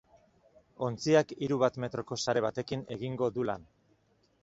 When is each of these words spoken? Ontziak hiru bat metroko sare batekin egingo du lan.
Ontziak 0.87 1.35
hiru 1.47 1.61
bat 1.65 1.79
metroko 1.85 2.19
sare 2.25 2.45
batekin 2.49 2.85
egingo 2.99 3.33
du 3.39 3.51
lan. 3.53 3.73